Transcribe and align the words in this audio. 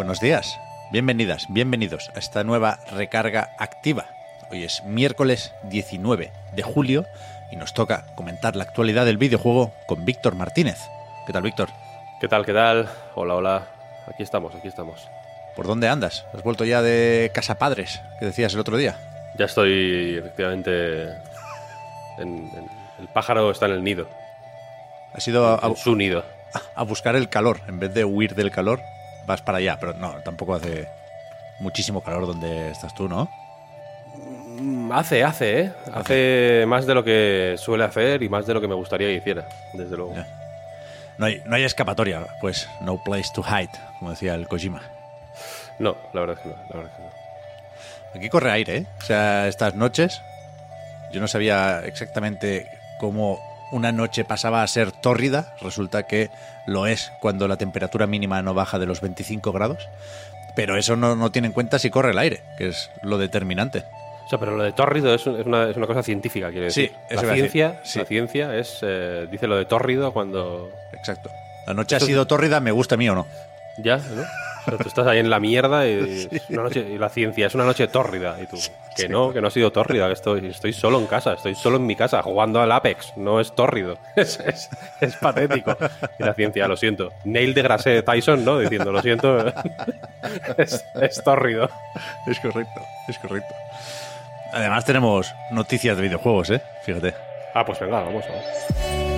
Buenos 0.00 0.18
días, 0.20 0.58
bienvenidas, 0.90 1.44
bienvenidos 1.50 2.10
a 2.16 2.18
esta 2.20 2.42
nueva 2.42 2.78
recarga 2.90 3.50
activa. 3.58 4.06
Hoy 4.50 4.64
es 4.64 4.82
miércoles 4.84 5.52
19 5.64 6.32
de 6.54 6.62
julio 6.62 7.04
y 7.52 7.56
nos 7.56 7.74
toca 7.74 8.06
comentar 8.14 8.56
la 8.56 8.64
actualidad 8.64 9.04
del 9.04 9.18
videojuego 9.18 9.74
con 9.86 10.06
Víctor 10.06 10.36
Martínez. 10.36 10.78
¿Qué 11.26 11.34
tal, 11.34 11.42
Víctor? 11.42 11.68
¿Qué 12.18 12.28
tal? 12.28 12.46
¿Qué 12.46 12.54
tal? 12.54 12.88
Hola, 13.14 13.34
hola. 13.34 13.66
Aquí 14.06 14.22
estamos, 14.22 14.54
aquí 14.54 14.68
estamos. 14.68 15.06
¿Por 15.54 15.66
dónde 15.66 15.86
andas? 15.86 16.24
¿Has 16.32 16.42
vuelto 16.42 16.64
ya 16.64 16.80
de 16.80 17.30
casa 17.34 17.56
padres, 17.58 18.00
que 18.18 18.24
decías 18.24 18.54
el 18.54 18.60
otro 18.60 18.78
día? 18.78 18.96
Ya 19.38 19.44
estoy, 19.44 20.16
efectivamente. 20.18 21.08
En, 22.16 22.48
en- 22.56 22.70
el 23.00 23.08
pájaro 23.08 23.50
está 23.50 23.66
en 23.66 23.72
el 23.72 23.84
nido. 23.84 24.08
Has 25.12 25.28
ido 25.28 25.46
a, 25.46 25.76
su 25.76 25.94
nido. 25.94 26.24
a 26.74 26.84
buscar 26.84 27.16
el 27.16 27.28
calor. 27.28 27.60
En 27.68 27.78
vez 27.78 27.92
de 27.92 28.06
huir 28.06 28.34
del 28.34 28.50
calor, 28.50 28.80
vas 29.26 29.42
para 29.42 29.58
allá. 29.58 29.78
Pero 29.80 29.94
no, 29.94 30.14
tampoco 30.24 30.54
hace 30.54 30.88
muchísimo 31.60 32.02
calor 32.02 32.26
donde 32.26 32.70
estás 32.70 32.94
tú, 32.94 33.08
¿no? 33.08 33.28
Mm, 34.60 34.92
Hace, 34.92 35.22
hace, 35.24 35.60
¿eh? 35.60 35.72
Hace 35.92 36.64
más 36.66 36.86
de 36.86 36.94
lo 36.94 37.04
que 37.04 37.54
suele 37.58 37.84
hacer 37.84 38.22
y 38.22 38.28
más 38.28 38.46
de 38.46 38.54
lo 38.54 38.60
que 38.60 38.68
me 38.68 38.74
gustaría 38.74 39.08
que 39.08 39.14
hiciera, 39.14 39.46
desde 39.72 39.96
luego. 39.96 40.14
No 41.18 41.26
hay, 41.26 41.42
no 41.44 41.54
hay 41.54 41.64
escapatoria, 41.64 42.26
pues 42.40 42.68
no 42.80 43.02
place 43.02 43.30
to 43.34 43.42
hide, 43.42 43.70
como 43.98 44.10
decía 44.10 44.34
el 44.34 44.48
Kojima. 44.48 44.82
No, 45.78 45.96
la 46.12 46.20
verdad 46.22 46.36
es 46.38 46.42
que 46.42 46.48
no. 46.48 46.56
La 46.70 46.76
verdad 46.76 46.92
es 46.92 46.96
que 46.96 47.02
no. 47.02 47.10
Aquí 48.16 48.28
corre 48.28 48.50
aire, 48.50 48.76
¿eh? 48.78 48.86
O 48.98 49.02
sea, 49.02 49.46
estas 49.46 49.74
noches 49.74 50.20
yo 51.12 51.20
no 51.20 51.28
sabía 51.28 51.80
exactamente 51.84 52.66
cómo 52.98 53.38
una 53.72 53.92
noche 53.92 54.24
pasaba 54.24 54.62
a 54.62 54.66
ser 54.66 54.92
tórrida. 54.92 55.54
Resulta 55.60 56.04
que 56.04 56.30
lo 56.66 56.86
es 56.86 57.12
cuando 57.20 57.48
la 57.48 57.56
temperatura 57.56 58.06
mínima 58.06 58.42
no 58.42 58.54
baja 58.54 58.78
de 58.78 58.86
los 58.86 59.00
25 59.00 59.52
grados. 59.52 59.88
Pero 60.56 60.76
eso 60.76 60.96
no, 60.96 61.14
no 61.16 61.30
tiene 61.30 61.46
en 61.48 61.52
cuenta 61.52 61.78
si 61.78 61.90
corre 61.90 62.10
el 62.10 62.18
aire, 62.18 62.42
que 62.58 62.68
es 62.68 62.90
lo 63.02 63.18
determinante. 63.18 63.84
O 64.26 64.28
sea, 64.28 64.38
pero 64.38 64.56
lo 64.56 64.62
de 64.62 64.72
tórrido 64.72 65.14
es, 65.14 65.26
es 65.26 65.46
una, 65.46 65.68
es 65.70 65.76
una 65.76 65.86
cosa 65.86 66.02
científica, 66.02 66.50
quiero 66.50 66.70
Sí, 66.70 66.82
decir. 66.82 66.96
iba 67.10 67.22
la 67.22 67.34
ciencia, 67.34 67.80
Sí. 67.84 67.98
la 67.98 68.04
ciencia 68.04 68.56
es, 68.56 68.78
eh, 68.82 69.26
dice 69.30 69.46
lo 69.46 69.56
de 69.56 69.64
tórrido 69.64 70.12
cuando... 70.12 70.70
Exacto. 70.92 71.30
La 71.66 71.74
noche 71.74 71.96
ha 71.96 72.00
sido 72.00 72.26
tórrida, 72.26 72.60
me 72.60 72.70
gusta 72.72 72.94
a 72.94 72.98
mí 72.98 73.08
o 73.08 73.14
no. 73.14 73.26
Ya, 73.78 73.96
¿no? 73.98 74.22
O 74.70 74.76
sea, 74.76 74.78
tú 74.78 74.88
estás 74.88 75.06
ahí 75.06 75.18
en 75.18 75.30
la 75.30 75.40
mierda 75.40 75.86
y, 75.86 76.28
es 76.30 76.50
una 76.50 76.62
noche, 76.62 76.86
y 76.88 76.98
la 76.98 77.08
ciencia 77.08 77.46
es 77.46 77.54
una 77.54 77.64
noche 77.64 77.88
tórrida. 77.88 78.36
Y 78.40 78.46
tú, 78.46 78.56
que 78.96 79.08
no, 79.08 79.32
que 79.32 79.40
no 79.40 79.48
ha 79.48 79.50
sido 79.50 79.72
tórrida, 79.72 80.06
que 80.06 80.12
estoy, 80.12 80.46
estoy 80.46 80.72
solo 80.72 80.98
en 80.98 81.06
casa, 81.06 81.34
estoy 81.34 81.54
solo 81.54 81.76
en 81.76 81.86
mi 81.86 81.96
casa 81.96 82.22
jugando 82.22 82.60
al 82.60 82.70
Apex, 82.72 83.16
no 83.16 83.40
es 83.40 83.54
tórrido. 83.54 83.98
Es, 84.16 84.38
es, 84.40 84.68
es 85.00 85.16
patético. 85.16 85.76
Y 86.18 86.24
la 86.24 86.34
ciencia, 86.34 86.68
lo 86.68 86.76
siento. 86.76 87.10
Neil 87.24 87.54
deGrasse 87.54 88.02
Tyson, 88.02 88.44
¿no? 88.44 88.58
Diciendo, 88.58 88.92
lo 88.92 89.00
siento, 89.00 89.46
es, 90.58 90.84
es 91.00 91.24
tórrido. 91.24 91.70
Es 92.26 92.38
correcto, 92.38 92.80
es 93.08 93.18
correcto. 93.18 93.54
Además 94.52 94.84
tenemos 94.84 95.32
noticias 95.52 95.96
de 95.96 96.02
videojuegos, 96.02 96.50
¿eh? 96.50 96.60
Fíjate. 96.84 97.14
Ah, 97.54 97.64
pues 97.64 97.80
venga, 97.80 98.02
vamos. 98.02 98.24
vamos. 98.28 99.09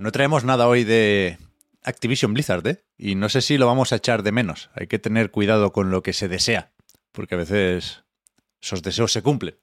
No 0.00 0.12
traemos 0.12 0.44
nada 0.44 0.66
hoy 0.66 0.84
de 0.84 1.36
Activision 1.82 2.32
Blizzard, 2.32 2.66
¿eh? 2.66 2.82
Y 2.96 3.16
no 3.16 3.28
sé 3.28 3.42
si 3.42 3.58
lo 3.58 3.66
vamos 3.66 3.92
a 3.92 3.96
echar 3.96 4.22
de 4.22 4.32
menos. 4.32 4.70
Hay 4.72 4.86
que 4.86 4.98
tener 4.98 5.30
cuidado 5.30 5.72
con 5.72 5.90
lo 5.90 6.02
que 6.02 6.14
se 6.14 6.26
desea, 6.26 6.72
porque 7.12 7.34
a 7.34 7.38
veces 7.38 8.02
esos 8.62 8.82
deseos 8.82 9.12
se 9.12 9.20
cumplen. 9.20 9.58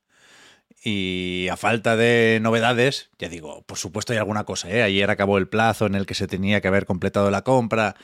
Y 0.83 1.47
a 1.49 1.57
falta 1.57 1.95
de 1.95 2.37
novedades, 2.39 3.09
ya 3.17 3.29
digo, 3.29 3.63
por 3.63 3.79
supuesto 3.79 4.13
hay 4.13 4.19
alguna 4.19 4.43
cosa, 4.43 4.69
¿eh? 4.69 4.83
Ayer 4.83 5.09
acabó 5.09 5.39
el 5.39 5.49
plazo 5.49 5.87
en 5.87 5.95
el 5.95 6.05
que 6.05 6.13
se 6.13 6.27
tenía 6.27 6.61
que 6.61 6.67
haber 6.67 6.85
completado 6.85 7.31
la 7.31 7.41
compra. 7.41 7.95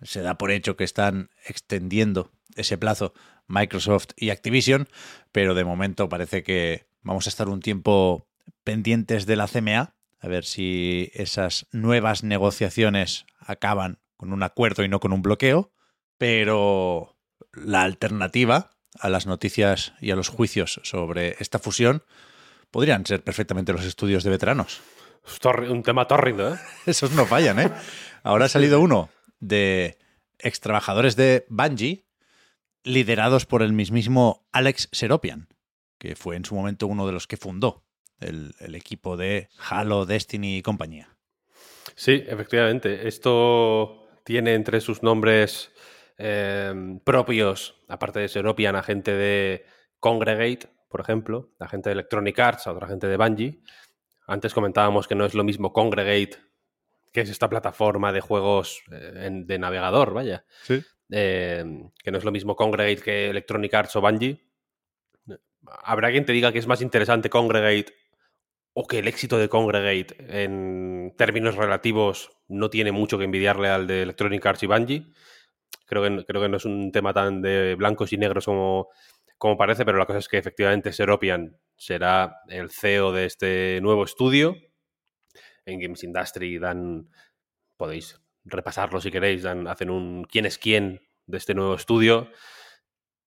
Se 0.00 0.22
da 0.22 0.38
por 0.38 0.52
hecho 0.52 0.76
que 0.76 0.84
están 0.84 1.30
extendiendo 1.44 2.30
ese 2.54 2.78
plazo 2.78 3.14
Microsoft 3.48 4.10
y 4.14 4.30
Activision, 4.30 4.88
pero 5.32 5.56
de 5.56 5.64
momento 5.64 6.08
parece 6.08 6.44
que 6.44 6.86
vamos 7.02 7.26
a 7.26 7.30
estar 7.30 7.48
un 7.48 7.58
tiempo 7.58 8.28
pendientes 8.62 9.26
de 9.26 9.34
la 9.34 9.48
CMA, 9.48 9.96
a 10.20 10.28
ver 10.28 10.44
si 10.44 11.10
esas 11.14 11.66
nuevas 11.72 12.22
negociaciones 12.22 13.26
acaban 13.38 13.98
con 14.16 14.32
un 14.32 14.42
acuerdo 14.42 14.84
y 14.84 14.88
no 14.88 15.00
con 15.00 15.12
un 15.12 15.22
bloqueo, 15.22 15.72
pero 16.18 17.16
la 17.52 17.82
alternativa 17.82 18.70
a 18.98 19.08
las 19.08 19.26
noticias 19.26 19.94
y 20.00 20.10
a 20.10 20.16
los 20.16 20.28
juicios 20.28 20.80
sobre 20.84 21.36
esta 21.38 21.58
fusión 21.58 22.02
podrían 22.70 23.06
ser 23.06 23.24
perfectamente 23.24 23.72
los 23.72 23.84
estudios 23.84 24.22
de 24.22 24.30
veteranos. 24.30 24.80
Un 25.68 25.82
tema 25.82 26.06
tórrido, 26.06 26.54
¿eh? 26.54 26.58
Esos 26.86 27.12
no 27.12 27.24
fallan, 27.26 27.58
¿eh? 27.58 27.72
Ahora 28.22 28.46
ha 28.46 28.48
salido 28.48 28.80
uno 28.80 29.08
de 29.38 29.98
ex 30.38 30.60
trabajadores 30.60 31.16
de 31.16 31.46
Bungie, 31.48 32.06
liderados 32.84 33.46
por 33.46 33.62
el 33.62 33.72
mismísimo 33.72 34.46
Alex 34.52 34.88
Seropian, 34.92 35.48
que 35.98 36.16
fue 36.16 36.36
en 36.36 36.44
su 36.44 36.54
momento 36.54 36.86
uno 36.86 37.06
de 37.06 37.12
los 37.12 37.26
que 37.26 37.36
fundó 37.36 37.84
el, 38.20 38.54
el 38.60 38.74
equipo 38.74 39.16
de 39.16 39.48
Halo, 39.68 40.06
Destiny 40.06 40.58
y 40.58 40.62
compañía. 40.62 41.08
Sí, 41.94 42.22
efectivamente. 42.26 43.08
Esto 43.08 44.06
tiene 44.24 44.54
entre 44.54 44.80
sus 44.80 45.02
nombres 45.02 45.72
eh, 46.18 46.72
propios, 47.04 47.76
aparte 47.88 48.20
de 48.20 48.28
Seropian, 48.28 48.76
a 48.76 48.82
gente 48.82 49.12
de 49.12 49.64
Congregate, 49.98 50.68
por 50.88 51.00
ejemplo, 51.00 51.50
a 51.58 51.68
gente 51.68 51.88
de 51.90 51.94
Electronic 51.94 52.38
Arts, 52.38 52.66
a 52.66 52.72
otra 52.72 52.88
gente 52.88 53.06
de 53.06 53.16
Bungie. 53.16 53.60
Antes 54.26 54.54
comentábamos 54.54 55.08
que 55.08 55.14
no 55.14 55.24
es 55.24 55.34
lo 55.34 55.44
mismo 55.44 55.72
Congregate, 55.72 56.36
que 57.12 57.22
es 57.22 57.30
esta 57.30 57.48
plataforma 57.48 58.12
de 58.12 58.20
juegos 58.20 58.82
eh, 58.92 59.24
en- 59.26 59.46
de 59.46 59.58
navegador, 59.58 60.12
vaya. 60.14 60.44
Sí. 60.62 60.82
Eh, 61.10 61.64
que 62.02 62.10
no 62.12 62.18
es 62.18 62.24
lo 62.24 62.30
mismo 62.30 62.54
Congregate 62.54 63.02
que 63.02 63.30
Electronic 63.30 63.74
Arts 63.74 63.96
o 63.96 64.00
Bungie. 64.00 64.44
Habrá 65.82 66.10
quien 66.10 66.24
te 66.24 66.32
diga 66.32 66.52
que 66.52 66.58
es 66.58 66.66
más 66.66 66.80
interesante 66.82 67.28
Congregate 67.30 67.92
o 68.72 68.86
que 68.86 69.00
el 69.00 69.08
éxito 69.08 69.38
de 69.38 69.48
Congregate 69.48 70.16
en 70.44 71.14
términos 71.16 71.56
relativos 71.56 72.30
no 72.48 72.70
tiene 72.70 72.92
mucho 72.92 73.18
que 73.18 73.24
envidiarle 73.24 73.68
al 73.68 73.86
de 73.86 74.02
Electronic 74.02 74.44
Arts 74.46 74.62
y 74.62 74.66
Bungie. 74.66 75.06
Creo 75.86 76.02
que, 76.02 76.24
creo 76.24 76.42
que 76.42 76.48
no 76.48 76.56
es 76.56 76.64
un 76.64 76.92
tema 76.92 77.12
tan 77.12 77.42
de 77.42 77.74
blancos 77.74 78.12
y 78.12 78.16
negros 78.16 78.44
como, 78.44 78.88
como 79.38 79.56
parece, 79.56 79.84
pero 79.84 79.98
la 79.98 80.06
cosa 80.06 80.18
es 80.18 80.28
que 80.28 80.38
efectivamente 80.38 80.92
Seropian 80.92 81.58
será 81.76 82.42
el 82.48 82.70
CEO 82.70 83.12
de 83.12 83.24
este 83.24 83.80
nuevo 83.80 84.04
estudio. 84.04 84.56
En 85.64 85.80
Games 85.80 86.04
Industry 86.04 86.58
dan, 86.58 87.08
podéis 87.76 88.20
repasarlo 88.44 89.00
si 89.00 89.10
queréis, 89.10 89.42
dan, 89.42 89.66
hacen 89.66 89.90
un 89.90 90.24
quién 90.24 90.46
es 90.46 90.58
quién 90.58 91.00
de 91.26 91.38
este 91.38 91.54
nuevo 91.54 91.74
estudio. 91.74 92.30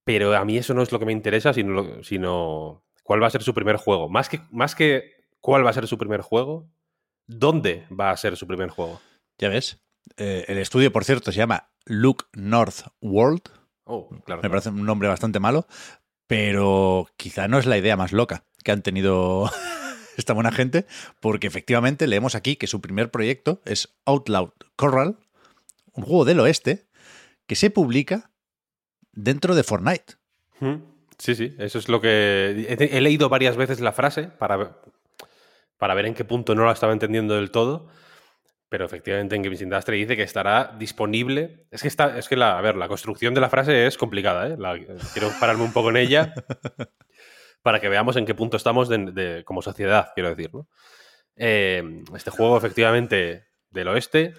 Pero 0.05 0.35
a 0.35 0.45
mí 0.45 0.57
eso 0.57 0.73
no 0.73 0.81
es 0.81 0.91
lo 0.91 0.99
que 0.99 1.05
me 1.05 1.13
interesa, 1.13 1.53
sino, 1.53 2.03
sino 2.03 2.85
cuál 3.03 3.21
va 3.21 3.27
a 3.27 3.31
ser 3.31 3.43
su 3.43 3.53
primer 3.53 3.77
juego. 3.77 4.09
Más 4.09 4.29
que, 4.29 4.41
más 4.51 4.75
que 4.75 5.22
cuál 5.43 5.65
va 5.65 5.71
a 5.71 5.73
ser 5.73 5.87
su 5.87 5.97
primer 5.97 6.21
juego, 6.21 6.69
¿dónde 7.27 7.85
va 7.91 8.11
a 8.11 8.17
ser 8.17 8.37
su 8.37 8.47
primer 8.47 8.69
juego? 8.69 9.01
Ya 9.37 9.49
ves. 9.49 9.81
Eh, 10.15 10.45
el 10.47 10.57
estudio, 10.57 10.91
por 10.93 11.03
cierto, 11.03 11.31
se 11.33 11.37
llama 11.37 11.69
Look 11.85 12.27
North 12.33 12.87
World. 13.01 13.41
Oh, 13.83 14.07
claro. 14.25 14.41
Me 14.41 14.49
parece 14.49 14.69
un 14.69 14.85
nombre 14.85 15.09
bastante 15.09 15.41
malo, 15.41 15.67
pero 16.27 17.07
quizá 17.17 17.47
no 17.49 17.59
es 17.59 17.65
la 17.65 17.77
idea 17.77 17.97
más 17.97 18.13
loca 18.13 18.45
que 18.63 18.71
han 18.71 18.81
tenido 18.83 19.49
esta 20.17 20.31
buena 20.33 20.51
gente, 20.53 20.85
porque 21.19 21.47
efectivamente 21.47 22.07
leemos 22.07 22.35
aquí 22.35 22.55
que 22.55 22.67
su 22.67 22.79
primer 22.79 23.11
proyecto 23.11 23.61
es 23.65 23.93
Outlaw 24.05 24.53
Corral, 24.77 25.17
un 25.91 26.03
juego 26.05 26.23
del 26.23 26.39
oeste 26.39 26.87
que 27.47 27.55
se 27.55 27.69
publica 27.69 28.31
dentro 29.11 29.55
de 29.55 29.63
Fortnite. 29.63 30.15
Sí, 31.17 31.35
sí, 31.35 31.53
eso 31.59 31.77
es 31.79 31.89
lo 31.89 31.99
que... 31.99 32.65
He, 32.69 32.97
he 32.97 33.01
leído 33.01 33.27
varias 33.27 33.57
veces 33.57 33.81
la 33.81 33.91
frase 33.91 34.23
para, 34.23 34.55
ver- 34.55 34.71
para 35.83 35.95
ver 35.95 36.05
en 36.05 36.13
qué 36.13 36.23
punto 36.23 36.55
no 36.55 36.63
la 36.65 36.71
estaba 36.71 36.93
entendiendo 36.93 37.35
del 37.35 37.51
todo, 37.51 37.89
pero 38.69 38.85
efectivamente 38.85 39.35
en 39.35 39.41
Games 39.41 39.61
Industry 39.61 39.97
dice 39.99 40.15
que 40.15 40.23
estará 40.23 40.73
disponible. 40.79 41.67
Es 41.71 41.81
que 41.81 41.89
está, 41.89 42.17
es 42.17 42.29
que 42.29 42.37
la, 42.37 42.57
a 42.57 42.61
ver, 42.61 42.77
la 42.77 42.87
construcción 42.87 43.33
de 43.33 43.41
la 43.41 43.49
frase 43.49 43.85
es 43.85 43.97
complicada, 43.97 44.47
¿eh? 44.47 44.55
La- 44.57 44.79
quiero 45.11 45.29
pararme 45.41 45.63
un 45.63 45.73
poco 45.73 45.89
en 45.89 45.97
ella 45.97 46.33
para 47.63 47.81
que 47.81 47.89
veamos 47.89 48.15
en 48.15 48.25
qué 48.25 48.33
punto 48.33 48.55
estamos 48.55 48.87
de- 48.87 49.11
de- 49.11 49.43
como 49.43 49.61
sociedad, 49.61 50.11
quiero 50.15 50.29
decir, 50.29 50.53
¿no? 50.53 50.69
Eh, 51.35 51.83
este 52.15 52.31
juego, 52.31 52.57
efectivamente, 52.57 53.43
del 53.69 53.89
oeste, 53.89 54.33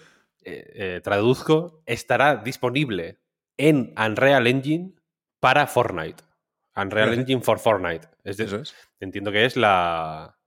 eh, 0.45 0.73
eh, 0.75 1.01
traduzco, 1.05 1.83
estará 1.85 2.37
disponible 2.37 3.19
en 3.59 3.93
Unreal 3.99 4.47
Engine 4.47 4.95
para 5.41 5.67
Fortnite. 5.67 6.25
Unreal. 6.75 7.13
Engine 7.13 7.43
for 7.43 7.59
Fortnite. 7.59 8.09
Es 8.25 8.39
de- 8.39 8.45
Eso 8.45 8.57
es. 8.57 8.75
entiendo 8.99 9.31
que 9.31 9.45
es 9.45 9.57
la. 9.59 10.39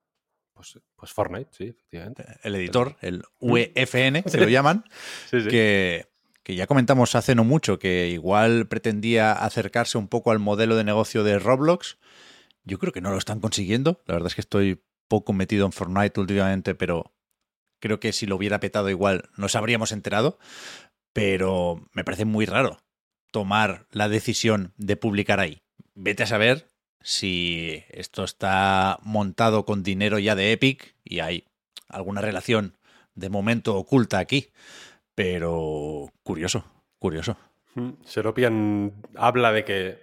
Pues, 0.57 0.79
pues 0.95 1.11
Fortnite, 1.13 1.49
sí, 1.51 1.63
efectivamente. 1.69 2.25
El 2.43 2.55
editor, 2.55 2.97
el 3.01 3.23
UEFN, 3.39 4.23
que 4.23 4.37
lo 4.37 4.49
llaman, 4.49 4.83
Sí, 5.29 5.41
sí. 5.41 5.47
que, 5.49 6.07
que 6.43 6.55
ya 6.55 6.67
comentamos 6.67 7.15
hace 7.15 7.35
no 7.35 7.43
mucho, 7.43 7.79
que 7.79 8.07
igual 8.09 8.67
pretendía 8.67 9.31
acercarse 9.33 9.97
un 9.97 10.07
poco 10.07 10.31
al 10.31 10.39
modelo 10.39 10.75
de 10.75 10.83
negocio 10.83 11.23
de 11.23 11.39
Roblox. 11.39 11.97
Yo 12.63 12.79
creo 12.79 12.91
que 12.91 13.01
no 13.01 13.11
lo 13.11 13.17
están 13.17 13.39
consiguiendo. 13.39 14.01
La 14.07 14.15
verdad 14.15 14.27
es 14.27 14.35
que 14.35 14.41
estoy 14.41 14.83
poco 15.07 15.31
metido 15.31 15.65
en 15.65 15.71
Fortnite 15.71 16.19
últimamente, 16.19 16.75
pero 16.75 17.13
creo 17.79 17.99
que 17.99 18.11
si 18.11 18.25
lo 18.25 18.35
hubiera 18.35 18.59
petado 18.59 18.89
igual 18.89 19.29
nos 19.37 19.55
habríamos 19.55 19.91
enterado. 19.91 20.37
Pero 21.13 21.87
me 21.93 22.03
parece 22.03 22.25
muy 22.25 22.45
raro 22.45 22.79
tomar 23.31 23.87
la 23.91 24.09
decisión 24.09 24.73
de 24.77 24.97
publicar 24.97 25.39
ahí. 25.39 25.61
Vete 25.95 26.23
a 26.23 26.27
saber 26.27 26.67
si 27.09 27.85
esto 27.89 28.25
está 28.25 28.99
montado 29.01 29.63
con 29.65 29.81
dinero 29.81 30.19
ya 30.19 30.35
de 30.35 30.51
Epic 30.51 30.93
y 31.05 31.21
hay 31.21 31.45
alguna 31.87 32.19
relación 32.19 32.75
de 33.15 33.29
momento 33.29 33.77
oculta 33.77 34.19
aquí. 34.19 34.49
Pero 35.15 36.11
curioso, 36.23 36.65
curioso. 36.99 37.37
Mm, 37.75 37.91
Seropian 38.03 38.93
habla 39.15 39.53
de 39.53 39.63
que 39.63 39.99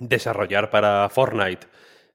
desarrollar 0.00 0.70
para 0.70 1.06
Fortnite 1.10 1.66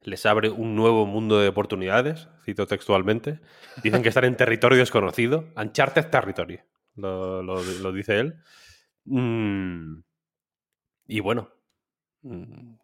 les 0.02 0.26
abre 0.26 0.50
un 0.50 0.76
nuevo 0.76 1.06
mundo 1.06 1.40
de 1.40 1.50
oportunidades, 1.50 2.28
cito 2.44 2.66
textualmente. 2.66 3.40
Dicen 3.84 4.02
que 4.02 4.10
están 4.10 4.24
en 4.26 4.36
territorio 4.36 4.80
desconocido, 4.80 5.54
Uncharted 5.56 6.08
Territory, 6.10 6.60
lo, 6.96 7.44
lo- 7.44 7.92
dice 7.92 8.20
él. 8.20 8.36
Mm, 9.06 10.00
y 11.08 11.20
bueno, 11.20 11.52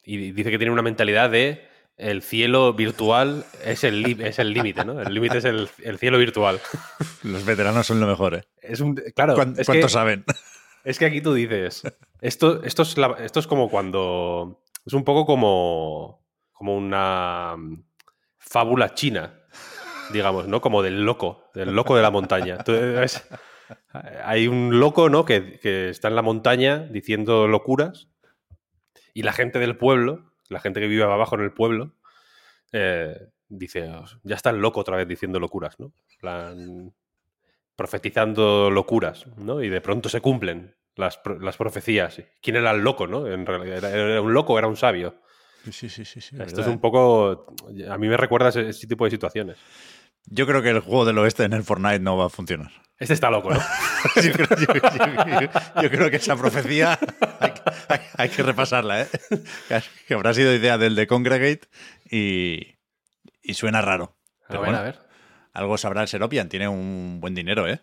y 0.03 0.31
dice 0.31 0.51
que 0.51 0.57
tiene 0.57 0.71
una 0.73 0.81
mentalidad 0.81 1.29
de 1.29 1.67
el 1.97 2.21
cielo 2.23 2.73
virtual 2.73 3.45
es 3.63 3.83
el 3.83 4.19
es 4.21 4.39
límite, 4.39 4.83
¿no? 4.83 4.99
El 4.99 5.13
límite 5.13 5.37
es 5.37 5.45
el, 5.45 5.69
el 5.83 5.97
cielo 5.99 6.17
virtual. 6.17 6.59
Los 7.23 7.45
veteranos 7.45 7.85
son 7.87 7.99
lo 7.99 8.07
mejor, 8.07 8.35
¿eh? 8.35 8.43
Es 8.61 8.79
un, 8.79 8.95
claro, 9.15 9.35
¿Cuán- 9.35 9.55
es 9.57 9.65
¿Cuánto 9.67 9.87
que- 9.87 9.93
saben? 9.93 10.25
es 10.83 10.97
que 10.99 11.05
aquí 11.05 11.21
tú 11.21 11.33
dices, 11.33 11.83
esto, 12.19 12.63
esto, 12.63 12.81
es, 12.81 12.97
la- 12.97 13.15
esto 13.19 13.39
es 13.39 13.47
como 13.47 13.69
cuando... 13.69 14.59
Es 14.85 14.93
un 14.93 15.03
poco 15.05 15.25
como, 15.25 16.25
como 16.51 16.75
una 16.75 17.55
mm, 17.57 17.83
fábula 18.39 18.93
china, 18.95 19.39
digamos, 20.11 20.47
¿no? 20.47 20.59
Como 20.61 20.81
del 20.81 21.05
loco, 21.05 21.49
del 21.53 21.73
loco 21.73 21.95
de 21.95 22.01
la 22.01 22.11
montaña. 22.11 22.57
Hay 24.25 24.47
un 24.47 24.79
loco, 24.79 25.09
¿no? 25.09 25.25
Que, 25.25 25.59
que 25.59 25.89
está 25.89 26.07
en 26.09 26.15
la 26.15 26.21
montaña 26.21 26.79
diciendo 26.79 27.47
locuras 27.47 28.09
y 29.13 29.23
la 29.23 29.33
gente 29.33 29.59
del 29.59 29.77
pueblo, 29.77 30.33
la 30.49 30.59
gente 30.59 30.79
que 30.79 30.87
vive 30.87 31.03
abajo 31.03 31.35
en 31.35 31.41
el 31.41 31.51
pueblo, 31.53 31.95
eh, 32.71 33.15
dice, 33.47 33.91
ya 34.23 34.35
está 34.35 34.49
el 34.49 34.57
loco 34.57 34.79
otra 34.79 34.97
vez 34.97 35.07
diciendo 35.07 35.39
locuras, 35.39 35.79
¿no? 35.79 35.93
Plan, 36.19 36.93
profetizando 37.75 38.69
locuras, 38.69 39.25
¿no? 39.37 39.61
Y 39.61 39.69
de 39.69 39.81
pronto 39.81 40.09
se 40.09 40.21
cumplen 40.21 40.75
las, 40.95 41.19
las 41.39 41.57
profecías. 41.57 42.21
¿Quién 42.41 42.55
era 42.57 42.71
el 42.71 42.81
loco, 42.81 43.07
no? 43.07 43.27
En 43.27 43.45
realidad, 43.45 43.83
¿era, 43.83 44.21
un 44.21 44.33
loco 44.33 44.57
era 44.59 44.67
un 44.67 44.75
sabio? 44.77 45.15
Sí, 45.71 45.89
sí, 45.89 46.03
sí. 46.05 46.19
sí, 46.21 46.35
Esto 46.39 46.61
es 46.61 46.67
un 46.67 46.79
poco... 46.79 47.47
A 47.89 47.97
mí 47.97 48.07
me 48.07 48.17
recuerda 48.17 48.49
ese, 48.49 48.69
ese 48.69 48.85
tipo 48.85 49.05
de 49.05 49.11
situaciones. 49.11 49.57
Yo 50.25 50.45
creo 50.45 50.61
que 50.61 50.69
el 50.69 50.79
juego 50.79 51.05
del 51.05 51.17
oeste 51.17 51.43
en 51.43 51.53
el 51.53 51.63
Fortnite 51.63 51.99
no 51.99 52.15
va 52.17 52.25
a 52.25 52.29
funcionar. 52.29 52.71
Este 52.97 53.13
está 53.13 53.29
loco, 53.29 53.49
¿no? 53.51 53.59
Yo 54.21 54.31
creo, 54.31 54.47
yo- 54.49 54.73
yo- 54.73 55.39
yo- 55.41 55.81
yo 55.81 55.89
creo 55.89 56.09
que 56.09 56.17
esa 56.17 56.35
profecía 56.35 56.97
hay, 57.39 57.51
hay- 58.17 58.29
que 58.29 58.43
repasarla, 58.43 59.01
¿eh? 59.03 59.07
Que 60.07 60.13
habrá 60.13 60.33
sido 60.33 60.53
idea 60.53 60.77
del 60.77 60.95
de 60.95 61.07
Congregate 61.07 61.67
y, 62.09 62.75
y 63.41 63.53
suena 63.53 63.81
raro. 63.81 64.15
A 64.45 64.47
Pero 64.49 64.61
ver, 64.61 64.69
bueno. 64.69 64.79
a 64.79 64.83
ver. 64.83 64.99
Algo 65.53 65.77
sabrá 65.77 66.01
el 66.01 66.07
Seropian, 66.07 66.49
tiene 66.49 66.67
un 66.67 67.19
buen 67.21 67.35
dinero, 67.35 67.67
¿eh? 67.67 67.79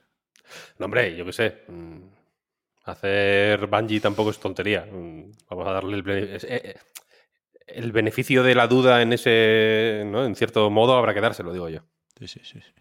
No, 0.78 0.86
hombre, 0.86 1.16
yo 1.16 1.24
qué 1.24 1.32
sé. 1.32 1.62
mm, 1.68 1.98
Hacer 2.84 3.66
Bungie 3.66 4.00
tampoco 4.00 4.30
es 4.30 4.40
tontería. 4.40 4.86
Mm, 4.90 5.30
Vamos 5.48 5.68
a 5.68 5.72
darle 5.72 5.98
el, 5.98 6.10
eh, 6.10 6.38
eh, 6.42 6.74
el 7.66 7.92
beneficio 7.92 8.42
de 8.42 8.54
la 8.54 8.66
duda 8.66 9.02
en 9.02 9.12
ese, 9.12 10.02
¿no? 10.06 10.24
En 10.24 10.34
cierto 10.34 10.68
modo 10.70 10.96
habrá 10.96 11.14
que 11.14 11.20
dárselo, 11.20 11.52
digo 11.52 11.68
yo. 11.68 11.80
Sí, 12.18 12.26
sí, 12.26 12.40
sí. 12.42 12.60
sí. 12.60 12.72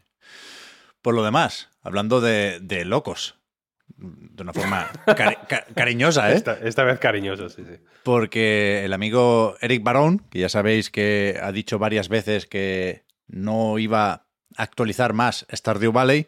Por 1.01 1.13
lo 1.15 1.23
demás, 1.23 1.69
hablando 1.81 2.19
de, 2.21 2.59
de 2.61 2.83
locos, 2.85 3.38
de 3.97 4.43
una 4.43 4.53
forma 4.53 4.89
cari- 5.05 5.37
ca- 5.47 5.65
cariñosa, 5.75 6.31
¿eh? 6.31 6.35
Esta, 6.35 6.53
esta 6.53 6.83
vez 6.83 6.99
cariñoso, 6.99 7.49
sí, 7.49 7.63
sí. 7.67 7.75
Porque 8.03 8.83
el 8.85 8.93
amigo 8.93 9.55
Eric 9.61 9.83
Barón, 9.83 10.19
que 10.29 10.39
ya 10.39 10.49
sabéis 10.49 10.89
que 10.89 11.39
ha 11.41 11.51
dicho 11.51 11.79
varias 11.79 12.07
veces 12.09 12.45
que 12.45 13.03
no 13.27 13.77
iba 13.79 14.11
a 14.11 14.23
actualizar 14.57 15.13
más 15.13 15.45
Stardew 15.51 15.91
Valley, 15.91 16.27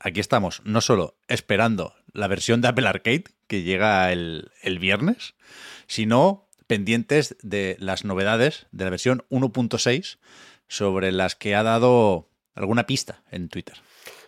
aquí 0.00 0.20
estamos, 0.20 0.62
no 0.64 0.80
solo 0.80 1.16
esperando 1.28 1.94
la 2.12 2.28
versión 2.28 2.60
de 2.60 2.68
Apple 2.68 2.88
Arcade, 2.88 3.24
que 3.46 3.62
llega 3.62 4.10
el, 4.12 4.50
el 4.62 4.78
viernes, 4.78 5.34
sino 5.86 6.48
pendientes 6.66 7.36
de 7.42 7.76
las 7.78 8.04
novedades 8.04 8.66
de 8.72 8.84
la 8.84 8.90
versión 8.90 9.24
1.6 9.30 10.18
sobre 10.68 11.12
las 11.12 11.36
que 11.36 11.54
ha 11.54 11.62
dado 11.62 12.30
alguna 12.54 12.86
pista 12.86 13.22
en 13.30 13.48
Twitter. 13.48 13.76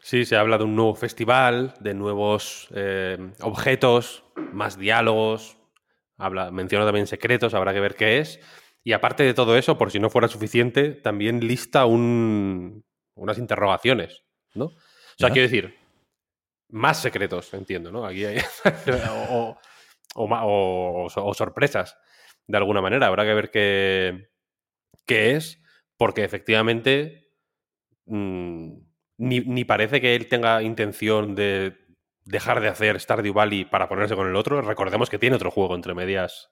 Sí, 0.07 0.27
se 0.27 0.37
habla 0.37 0.59
de 0.59 0.65
un 0.65 0.77
nuevo 0.77 0.95
festival, 0.95 1.73
de 1.81 1.95
nuevos 1.95 2.69
eh, 2.75 3.17
objetos, 3.41 4.23
más 4.53 4.77
diálogos, 4.79 5.57
habla, 6.19 6.51
menciona 6.51 6.85
también 6.85 7.07
secretos, 7.07 7.55
habrá 7.55 7.73
que 7.73 7.81
ver 7.81 7.95
qué 7.97 8.19
es. 8.19 8.39
Y 8.83 8.93
aparte 8.93 9.23
de 9.23 9.33
todo 9.33 9.57
eso, 9.57 9.79
por 9.79 9.91
si 9.91 9.99
no 9.99 10.11
fuera 10.11 10.29
suficiente, 10.29 10.91
también 10.93 11.41
lista 11.41 11.87
un- 11.87 12.85
unas 13.15 13.39
interrogaciones, 13.39 14.25
¿no? 14.53 14.67
O 14.67 14.73
sea, 15.17 15.31
Ya. 15.31 15.33
quiero 15.33 15.49
decir, 15.49 15.75
más 16.69 17.01
secretos, 17.01 17.55
entiendo, 17.55 17.91
¿no? 17.91 18.05
Aquí 18.05 18.27
hay... 18.27 18.37
o, 19.31 19.57
o 20.17 20.27
ma- 20.29 20.45
o- 20.45 21.07
o 21.07 21.35
sorpresas, 21.35 21.97
de 22.47 22.59
alguna 22.59 22.83
manera. 22.83 23.07
Habrá 23.07 23.25
que 23.25 23.33
ver 23.33 23.51
qué, 23.51 24.29
qué 25.07 25.31
es, 25.37 25.63
porque 25.97 26.25
efectivamente 26.25 27.31
mm, 28.05 28.75
ni, 29.17 29.41
ni 29.41 29.65
parece 29.65 30.01
que 30.01 30.15
él 30.15 30.27
tenga 30.29 30.63
intención 30.63 31.35
de 31.35 31.77
dejar 32.25 32.61
de 32.61 32.69
hacer 32.69 32.99
Stardew 33.01 33.35
Valley 33.35 33.65
para 33.65 33.89
ponerse 33.89 34.15
con 34.17 34.29
el 34.29 34.37
otro. 34.37 34.61
Recordemos 34.63 35.11
que 35.11 35.19
tiene 35.19 35.37
otro 35.37 35.51
juego 35.51 35.75
entre 35.75 35.95
medias, 35.95 36.51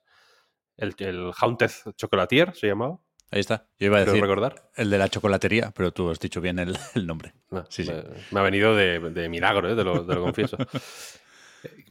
el, 0.77 0.95
el 0.99 1.33
Haunted 1.39 1.71
Chocolatier 1.97 2.55
se 2.55 2.69
llamaba, 2.69 2.99
Ahí 3.31 3.41
está. 3.41 3.67
Yo 3.79 3.87
iba 3.87 3.97
a 3.97 4.05
decir 4.05 4.21
recordar. 4.21 4.71
el 4.77 4.91
de 4.91 4.99
la 4.99 5.09
chocolatería, 5.09 5.73
pero 5.75 5.91
tú 5.91 6.11
has 6.11 6.21
dicho 6.21 6.43
bien 6.43 6.59
el, 6.59 6.77
el 6.95 7.07
nombre. 7.07 7.33
No, 7.51 7.65
Sí, 7.71 7.83
sí. 7.83 7.91
Me, 7.91 8.03
me 8.31 8.41
ha 8.41 8.43
venido 8.43 8.77
de, 8.77 9.01
de 9.01 9.29
milagro, 9.31 9.71
¿eh? 9.73 9.75
te, 9.75 9.83
lo, 9.83 10.05
te 10.05 10.15
lo 10.15 10.23
confieso. 10.23 10.57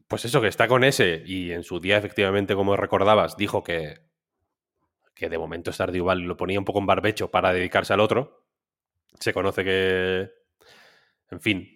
Pues 0.07 0.25
eso, 0.25 0.41
que 0.41 0.49
está 0.49 0.67
con 0.67 0.83
ese 0.83 1.23
y 1.25 1.53
en 1.53 1.63
su 1.63 1.79
día, 1.79 1.95
efectivamente, 1.97 2.53
como 2.53 2.75
recordabas, 2.75 3.37
dijo 3.37 3.63
que, 3.63 4.01
que 5.15 5.29
de 5.29 5.37
momento 5.37 5.71
Stardew 5.71 6.03
Valley 6.03 6.25
lo 6.25 6.35
ponía 6.35 6.59
un 6.59 6.65
poco 6.65 6.79
en 6.79 6.85
barbecho 6.85 7.31
para 7.31 7.53
dedicarse 7.53 7.93
al 7.93 8.01
otro. 8.01 8.45
Se 9.17 9.31
conoce 9.31 9.63
que, 9.63 10.29
en 11.31 11.41
fin, 11.41 11.75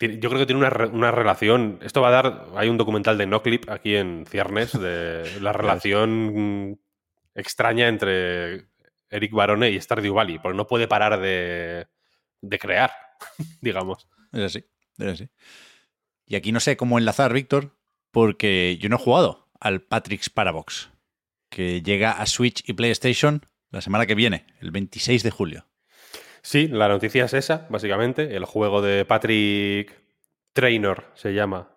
yo 0.00 0.28
creo 0.28 0.38
que 0.38 0.46
tiene 0.46 0.60
una, 0.60 0.70
re- 0.70 0.86
una 0.88 1.10
relación. 1.10 1.78
Esto 1.82 2.00
va 2.02 2.08
a 2.08 2.22
dar. 2.22 2.46
Hay 2.56 2.68
un 2.68 2.76
documental 2.78 3.18
de 3.18 3.26
Noclip 3.26 3.68
aquí 3.70 3.96
en 3.96 4.24
Ciernes 4.26 4.72
de 4.78 5.28
la 5.40 5.52
relación 5.52 6.80
extraña 7.34 7.88
entre 7.88 8.68
Eric 9.10 9.32
Barone 9.32 9.70
y 9.70 9.80
Stardew 9.80 10.14
Valley, 10.14 10.38
porque 10.38 10.56
no 10.56 10.66
puede 10.66 10.88
parar 10.88 11.20
de, 11.20 11.86
de 12.40 12.58
crear, 12.58 12.90
digamos. 13.60 14.08
Es 14.32 14.42
así, 14.42 14.64
es 14.98 15.06
así. 15.06 15.28
Y 16.26 16.36
aquí 16.36 16.52
no 16.52 16.60
sé 16.60 16.76
cómo 16.76 16.98
enlazar, 16.98 17.32
Víctor, 17.32 17.76
porque 18.10 18.78
yo 18.80 18.88
no 18.88 18.96
he 18.96 19.00
jugado 19.00 19.48
al 19.60 19.80
Patrick's 19.80 20.28
Parabox, 20.28 20.90
que 21.50 21.82
llega 21.82 22.12
a 22.12 22.26
Switch 22.26 22.68
y 22.68 22.72
PlayStation 22.72 23.42
la 23.70 23.80
semana 23.80 24.06
que 24.06 24.14
viene, 24.14 24.46
el 24.60 24.70
26 24.72 25.22
de 25.22 25.30
julio. 25.30 25.66
Sí, 26.46 26.68
la 26.68 26.86
noticia 26.86 27.24
es 27.24 27.34
esa, 27.34 27.66
básicamente. 27.70 28.36
El 28.36 28.44
juego 28.44 28.80
de 28.80 29.04
Patrick 29.04 30.00
Traynor 30.52 31.10
se 31.14 31.34
llama. 31.34 31.76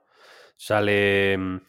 Sale 0.57 1.35
mm, 1.39 1.61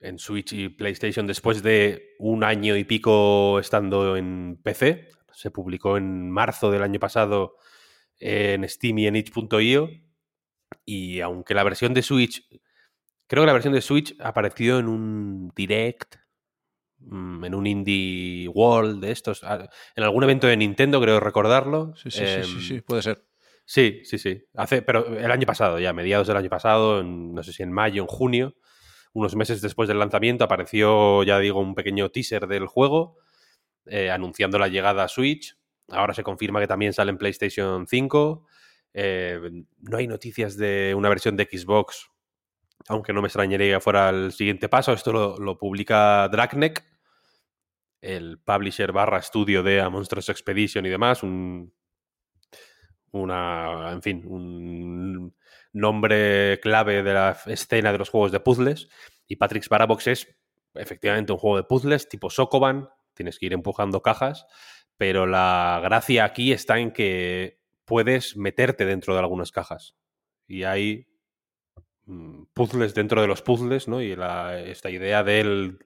en 0.00 0.18
Switch 0.18 0.52
y 0.52 0.68
PlayStation 0.68 1.26
después 1.26 1.62
de 1.62 2.14
un 2.18 2.44
año 2.44 2.76
y 2.76 2.84
pico 2.84 3.58
estando 3.58 4.18
en 4.18 4.60
PC. 4.62 5.08
Se 5.32 5.50
publicó 5.50 5.96
en 5.96 6.30
marzo 6.30 6.70
del 6.70 6.82
año 6.82 7.00
pasado 7.00 7.56
en 8.18 8.68
Steam 8.68 8.98
y 8.98 9.06
en 9.06 9.16
itch.io. 9.16 9.88
Y 10.84 11.22
aunque 11.22 11.54
la 11.54 11.64
versión 11.64 11.94
de 11.94 12.02
Switch, 12.02 12.46
creo 13.28 13.44
que 13.44 13.46
la 13.46 13.54
versión 13.54 13.72
de 13.72 13.80
Switch 13.80 14.14
apareció 14.20 14.78
en 14.78 14.88
un 14.88 15.52
direct, 15.56 16.16
en 17.10 17.54
un 17.54 17.66
indie 17.66 18.48
world 18.48 19.02
de 19.02 19.12
estos, 19.12 19.42
ah, 19.44 19.68
en 19.94 20.02
algún 20.04 20.24
evento 20.24 20.46
de 20.46 20.56
Nintendo, 20.56 21.00
creo 21.00 21.20
recordarlo. 21.20 21.94
Sí, 21.96 22.10
sí, 22.10 22.26
sí, 22.26 22.42
sí, 22.44 22.60
sí, 22.60 22.80
puede 22.80 23.02
ser. 23.02 23.24
Sí, 23.64 24.00
sí, 24.04 24.18
sí. 24.18 24.42
Hace, 24.54 24.82
pero 24.82 25.06
el 25.18 25.30
año 25.30 25.46
pasado, 25.46 25.78
ya, 25.78 25.92
mediados 25.92 26.26
del 26.28 26.36
año 26.36 26.48
pasado, 26.50 27.00
en- 27.00 27.32
no 27.34 27.42
sé 27.42 27.52
si 27.52 27.62
en 27.62 27.72
mayo, 27.72 28.02
en 28.02 28.06
junio, 28.08 28.54
unos 29.12 29.34
meses 29.34 29.60
después 29.62 29.88
del 29.88 29.98
lanzamiento, 29.98 30.44
apareció, 30.44 31.22
ya 31.22 31.38
digo, 31.38 31.60
un 31.60 31.74
pequeño 31.74 32.10
teaser 32.10 32.46
del 32.46 32.66
juego 32.66 33.16
eh, 33.86 34.10
anunciando 34.10 34.58
la 34.58 34.68
llegada 34.68 35.04
a 35.04 35.08
Switch. 35.08 35.56
Ahora 35.88 36.12
se 36.14 36.22
confirma 36.24 36.60
que 36.60 36.66
también 36.66 36.92
sale 36.92 37.10
en 37.12 37.18
PlayStation 37.18 37.86
5. 37.86 38.46
Eh, 38.92 39.40
no 39.80 39.96
hay 39.96 40.06
noticias 40.08 40.56
de 40.56 40.92
una 40.96 41.08
versión 41.08 41.36
de 41.36 41.48
Xbox, 41.50 42.10
aunque 42.88 43.12
no 43.12 43.22
me 43.22 43.28
extrañaría 43.28 43.74
que 43.76 43.80
fuera 43.80 44.08
el 44.10 44.32
siguiente 44.32 44.68
paso. 44.68 44.92
Esto 44.92 45.12
lo, 45.12 45.38
lo 45.38 45.56
publica 45.58 46.28
Dragneck, 46.28 46.84
el 48.00 48.38
publisher 48.38 48.92
barra 48.92 49.18
estudio 49.18 49.62
de 49.62 49.80
A 49.80 49.88
Monstrous 49.90 50.28
Expedition 50.28 50.86
y 50.86 50.88
demás, 50.90 51.22
un, 51.22 51.72
una, 53.12 53.92
en 53.92 54.02
fin, 54.02 54.22
un 54.26 55.34
nombre 55.72 56.58
clave 56.60 57.02
de 57.02 57.12
la 57.14 57.36
escena 57.46 57.92
de 57.92 57.98
los 57.98 58.10
juegos 58.10 58.32
de 58.32 58.40
puzzles. 58.40 58.88
Y 59.26 59.36
Patrick's 59.36 59.68
Parabox 59.68 60.06
es 60.06 60.36
efectivamente 60.74 61.32
un 61.32 61.38
juego 61.38 61.56
de 61.56 61.64
puzzles 61.64 62.08
tipo 62.08 62.30
Sokoban, 62.30 62.88
tienes 63.14 63.38
que 63.38 63.46
ir 63.46 63.52
empujando 63.52 64.02
cajas, 64.02 64.46
pero 64.96 65.26
la 65.26 65.80
gracia 65.82 66.24
aquí 66.24 66.52
está 66.52 66.78
en 66.78 66.92
que 66.92 67.60
puedes 67.84 68.36
meterte 68.36 68.84
dentro 68.84 69.14
de 69.14 69.20
algunas 69.20 69.52
cajas. 69.52 69.96
Y 70.46 70.64
hay 70.64 71.06
mm, 72.04 72.44
puzzles 72.54 72.94
dentro 72.94 73.20
de 73.22 73.26
los 73.28 73.42
puzzles, 73.42 73.88
¿no? 73.88 74.00
Y 74.02 74.14
la- 74.16 74.60
esta 74.60 74.90
idea 74.90 75.22
del 75.24 75.78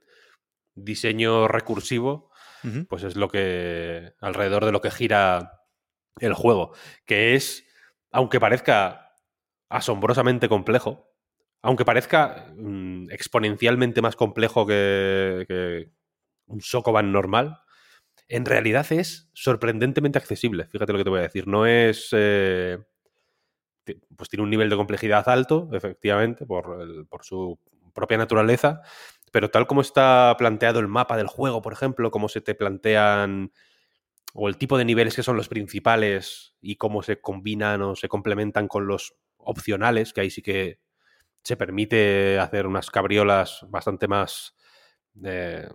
diseño 0.85 1.49
recursivo, 1.49 2.31
pues 2.89 3.03
es 3.05 3.17
lo 3.17 3.29
que. 3.29 4.13
alrededor 4.21 4.65
de 4.67 4.73
lo 4.73 4.81
que 4.81 4.91
gira 4.91 5.61
el 6.19 6.35
juego. 6.35 6.73
Que 7.07 7.35
es, 7.35 7.65
aunque 8.11 8.39
parezca 8.41 9.15
asombrosamente 9.69 10.49
complejo, 10.49 11.09
aunque 11.63 11.85
parezca 11.85 12.47
mm, 12.57 13.11
exponencialmente 13.11 14.03
más 14.03 14.17
complejo 14.17 14.67
que, 14.67 15.45
que 15.49 15.91
un 16.47 16.61
Sokoban 16.61 17.13
normal, 17.13 17.61
en 18.29 18.45
realidad 18.45 18.87
es 18.93 19.31
sorprendentemente 19.35 20.19
accesible. 20.19 20.67
Fíjate 20.67 20.93
lo 20.93 20.99
que 20.99 21.05
te 21.05 21.11
voy 21.11 21.21
a 21.21 21.23
decir. 21.23 21.47
No 21.47 21.67
es. 21.67 22.09
eh, 22.13 22.79
pues 24.17 24.29
tiene 24.29 24.43
un 24.45 24.51
nivel 24.51 24.71
de 24.71 24.77
complejidad 24.77 25.29
alto, 25.29 25.69
efectivamente, 25.73 26.47
por, 26.47 26.81
el- 26.81 27.07
por 27.07 27.25
su 27.25 27.59
propia 27.93 28.19
naturaleza, 28.19 28.83
pero 29.31 29.51
tal 29.51 29.67
como 29.67 29.81
está 29.81 30.35
planteado 30.39 30.81
el 30.81 30.89
mapa 30.89 31.17
del 31.17 31.27
juego, 31.27 31.63
por 31.63 31.73
ejemplo, 31.73 32.11
cómo 32.11 32.29
se 32.29 32.41
te 32.41 32.55
plantean 32.55 33.53
o 34.33 34.49
el 34.49 34.57
tipo 34.57 34.79
de 34.79 34.85
niveles 34.85 35.15
que 35.17 35.23
son 35.23 35.37
los 35.37 35.49
principales 35.49 36.55
y 36.61 36.77
cómo 36.77 37.03
se 37.03 37.21
combinan 37.21 37.83
o 37.83 37.97
se 37.97 38.09
complementan 38.09 38.69
con 38.69 38.87
los 38.87 39.15
opcionales, 39.39 40.13
que 40.13 40.21
ahí 40.21 40.31
sí 40.31 40.43
que 40.43 40.81
se 41.43 41.57
permite 41.57 42.39
hacer 42.39 42.67
unas 42.67 42.91
cabriolas 42.91 43.67
bastante 43.69 44.07
más 44.07 44.55
eh, 45.25 45.69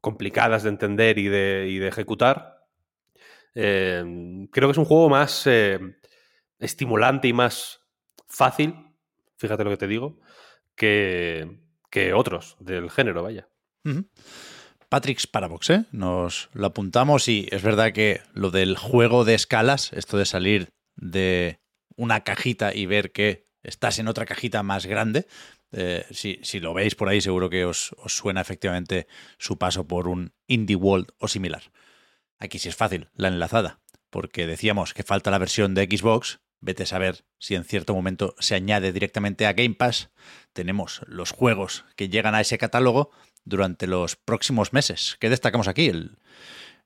complicadas 0.00 0.62
de 0.62 0.70
entender 0.70 1.18
y 1.18 1.28
de, 1.28 1.88
ejecutar. 1.88 2.64
Eh, 3.54 4.02
creo 4.50 4.68
que 4.68 4.72
es 4.72 4.78
un 4.78 4.84
juego 4.84 5.08
más 5.08 5.46
eh, 5.46 5.78
estimulante 6.58 7.28
y 7.28 7.32
más 7.32 7.80
fácil, 8.26 8.74
fíjate 9.36 9.64
lo 9.64 9.70
que 9.70 9.76
te 9.76 9.88
digo, 9.88 10.20
que, 10.74 11.58
que 11.92 12.14
otros 12.14 12.56
del 12.58 12.90
género, 12.90 13.22
vaya. 13.22 13.48
Patrick's 14.88 15.26
Parabox, 15.26 15.70
¿eh? 15.70 15.84
Nos 15.92 16.48
lo 16.54 16.66
apuntamos 16.66 17.28
y 17.28 17.48
es 17.52 17.62
verdad 17.62 17.92
que 17.92 18.22
lo 18.32 18.50
del 18.50 18.76
juego 18.76 19.24
de 19.24 19.34
escalas, 19.34 19.92
esto 19.92 20.16
de 20.16 20.24
salir 20.24 20.72
de 20.96 21.60
una 21.94 22.24
cajita 22.24 22.74
y 22.74 22.86
ver 22.86 23.12
que 23.12 23.46
estás 23.62 23.98
en 23.98 24.08
otra 24.08 24.24
cajita 24.24 24.62
más 24.62 24.86
grande, 24.86 25.26
eh, 25.72 26.06
si, 26.10 26.40
si 26.42 26.60
lo 26.60 26.72
veis 26.72 26.94
por 26.94 27.08
ahí 27.08 27.20
seguro 27.20 27.50
que 27.50 27.66
os, 27.66 27.94
os 27.98 28.16
suena 28.16 28.40
efectivamente 28.40 29.06
su 29.38 29.58
paso 29.58 29.86
por 29.86 30.08
un 30.08 30.32
Indie 30.46 30.76
World 30.76 31.12
o 31.18 31.28
similar. 31.28 31.62
Aquí 32.38 32.58
sí 32.58 32.70
es 32.70 32.76
fácil, 32.76 33.10
la 33.14 33.28
enlazada, 33.28 33.80
porque 34.08 34.46
decíamos 34.46 34.94
que 34.94 35.02
falta 35.02 35.30
la 35.30 35.38
versión 35.38 35.74
de 35.74 35.84
Xbox, 35.84 36.40
vete 36.62 36.84
a 36.84 36.86
saber 36.86 37.24
si 37.38 37.54
en 37.54 37.64
cierto 37.64 37.94
momento 37.94 38.34
se 38.38 38.54
añade 38.54 38.92
directamente 38.92 39.44
a 39.46 39.52
Game 39.52 39.74
Pass, 39.74 40.08
tenemos 40.54 41.02
los 41.06 41.30
juegos 41.30 41.84
que 41.96 42.08
llegan 42.08 42.34
a 42.34 42.40
ese 42.40 42.56
catálogo 42.56 43.10
durante 43.44 43.86
los 43.86 44.16
próximos 44.16 44.72
meses. 44.72 45.16
¿Qué 45.20 45.28
destacamos 45.28 45.68
aquí? 45.68 45.88
El, 45.88 46.16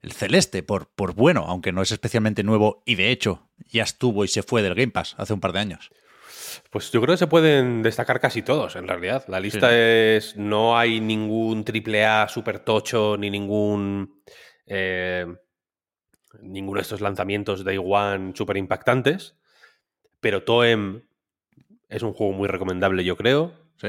el 0.03 0.13
celeste, 0.13 0.63
por, 0.63 0.89
por 0.89 1.15
bueno, 1.15 1.45
aunque 1.47 1.71
no 1.73 1.83
es 1.83 1.93
especialmente 1.93 2.43
nuevo 2.43 2.83
y 2.85 2.97
de 2.97 3.11
hecho 3.11 3.49
ya 3.69 3.85
estuvo 3.85 4.25
y 4.25 4.29
se 4.29 4.43
fue 4.43 4.63
del 4.63 4.75
Game 4.75 4.93
Pass 4.93 5.15
hace 5.19 5.33
un 5.33 5.41
par 5.41 5.53
de 5.53 5.61
años. 5.61 5.91
Pues 6.71 6.91
yo 6.91 7.01
creo 7.03 7.15
que 7.15 7.19
se 7.19 7.27
pueden 7.27 7.83
destacar 7.83 8.19
casi 8.19 8.41
todos, 8.43 8.77
en 8.77 8.89
realidad. 8.89 9.25
La 9.29 9.41
lista 9.41 9.77
es. 9.77 10.37
No 10.37 10.79
hay 10.79 11.01
ningún 11.01 11.65
triple 11.65 12.05
A 12.07 12.29
super 12.29 12.61
tocho, 12.61 13.17
ni 13.19 13.31
ningún. 13.31 14.23
eh, 14.67 15.27
ninguno 16.41 16.79
de 16.79 16.83
estos 16.83 17.01
lanzamientos 17.01 17.65
Day 17.65 17.79
One 17.79 18.33
súper 18.35 18.57
impactantes. 18.57 19.37
Pero 20.27 20.43
Toem 20.43 21.03
es 21.89 22.03
un 22.03 22.13
juego 22.13 22.33
muy 22.33 22.49
recomendable, 22.49 23.05
yo 23.05 23.17
creo. 23.17 23.53
Sí. 23.77 23.87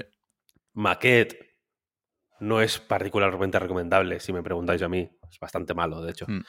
Maquette 0.73 1.35
no 2.41 2.61
es 2.61 2.77
particularmente 2.77 3.57
recomendable, 3.57 4.19
si 4.19 4.31
me 4.33 4.43
preguntáis 4.43 4.83
a 4.83 4.87
mí. 4.87 5.09
Es 5.31 5.39
bastante 5.39 5.73
malo, 5.73 5.99
de 6.03 6.11
hecho. 6.11 6.27
Mm. 6.27 6.43